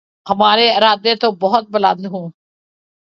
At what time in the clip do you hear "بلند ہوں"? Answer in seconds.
1.69-2.25